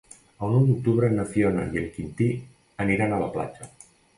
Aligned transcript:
El 0.45 0.53
nou 0.53 0.63
d'octubre 0.69 1.09
na 1.17 1.27
Fiona 1.35 1.67
i 1.75 1.81
en 1.83 1.87
Quintí 1.99 2.31
aniran 2.87 3.15
a 3.15 3.21
la 3.27 3.33
platja. 3.37 3.71